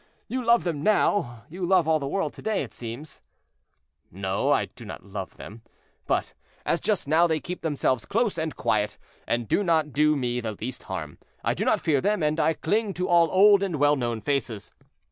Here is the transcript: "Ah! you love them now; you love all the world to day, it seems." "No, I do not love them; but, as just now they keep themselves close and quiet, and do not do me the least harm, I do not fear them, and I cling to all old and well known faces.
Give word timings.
"Ah! 0.03 0.23
you 0.29 0.43
love 0.43 0.63
them 0.63 0.81
now; 0.81 1.43
you 1.47 1.63
love 1.63 1.87
all 1.87 1.99
the 1.99 2.07
world 2.07 2.33
to 2.33 2.41
day, 2.41 2.63
it 2.63 2.73
seems." 2.73 3.21
"No, 4.09 4.51
I 4.51 4.65
do 4.65 4.83
not 4.83 5.05
love 5.05 5.37
them; 5.37 5.61
but, 6.07 6.33
as 6.65 6.79
just 6.81 7.07
now 7.07 7.27
they 7.27 7.39
keep 7.39 7.61
themselves 7.61 8.05
close 8.07 8.39
and 8.39 8.55
quiet, 8.55 8.97
and 9.27 9.47
do 9.47 9.63
not 9.63 9.93
do 9.93 10.15
me 10.15 10.39
the 10.39 10.53
least 10.59 10.81
harm, 10.89 11.19
I 11.43 11.53
do 11.53 11.65
not 11.65 11.81
fear 11.81 12.01
them, 12.01 12.23
and 12.23 12.39
I 12.39 12.53
cling 12.53 12.95
to 12.95 13.07
all 13.07 13.29
old 13.29 13.61
and 13.61 13.75
well 13.75 13.95
known 13.95 14.21
faces. 14.21 14.71